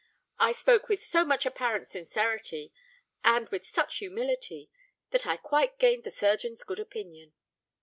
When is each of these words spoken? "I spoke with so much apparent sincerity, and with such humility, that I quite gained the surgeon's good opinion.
"I 0.39 0.51
spoke 0.51 0.87
with 0.89 1.03
so 1.03 1.23
much 1.23 1.45
apparent 1.45 1.85
sincerity, 1.87 2.73
and 3.23 3.47
with 3.49 3.67
such 3.67 3.99
humility, 3.99 4.67
that 5.11 5.27
I 5.27 5.37
quite 5.37 5.77
gained 5.77 6.05
the 6.05 6.09
surgeon's 6.09 6.63
good 6.63 6.79
opinion. 6.79 7.33